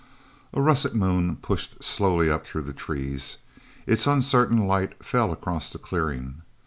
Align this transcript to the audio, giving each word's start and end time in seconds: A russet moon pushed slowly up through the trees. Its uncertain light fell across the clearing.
A 0.51 0.59
russet 0.59 0.95
moon 0.95 1.35
pushed 1.43 1.83
slowly 1.83 2.27
up 2.27 2.47
through 2.47 2.63
the 2.63 2.73
trees. 2.73 3.37
Its 3.85 4.07
uncertain 4.07 4.65
light 4.65 5.03
fell 5.05 5.31
across 5.31 5.71
the 5.71 5.77
clearing. 5.77 6.41